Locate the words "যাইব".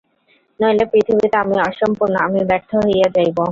3.15-3.37